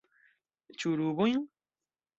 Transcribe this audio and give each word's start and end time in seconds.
Ĉu 0.79 0.95
rubojn? 1.03 1.47